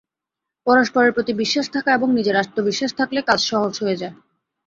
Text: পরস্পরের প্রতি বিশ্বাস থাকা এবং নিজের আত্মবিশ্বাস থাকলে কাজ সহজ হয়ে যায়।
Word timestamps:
পরস্পরের 0.67 1.11
প্রতি 1.13 1.33
বিশ্বাস 1.33 1.67
থাকা 1.69 1.89
এবং 1.93 2.07
নিজের 2.11 2.35
আত্মবিশ্বাস 2.35 2.91
থাকলে 2.99 3.19
কাজ 3.21 3.39
সহজ 3.49 3.73
হয়ে 3.83 3.99
যায়। 4.01 4.15